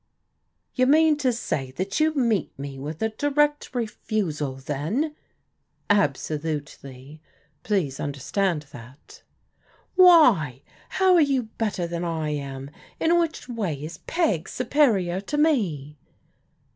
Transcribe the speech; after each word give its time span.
"You 0.73 0.87
mean 0.87 1.15
to 1.17 1.31
say 1.31 1.69
that 1.73 1.99
you 1.99 2.11
meet 2.15 2.57
me 2.57 2.79
with 2.79 3.03
a 3.03 3.09
direct 3.09 3.75
re 3.75 3.85
fusal, 3.85 4.55
then?"" 4.59 5.13
Absolutely. 5.91 7.21
Please 7.61 7.99
understand 7.99 8.63
that/* 8.71 9.21
^'Why? 9.95 10.63
How 10.89 11.13
are 11.13 11.21
you 11.21 11.43
better 11.43 11.85
than 11.85 12.03
I 12.03 12.29
am? 12.29 12.71
In 12.99 13.19
which 13.19 13.47
way 13.47 13.75
is 13.75 13.99
Peg 13.99 14.49
superior 14.49 15.21
to 15.21 15.37
me 15.37 15.99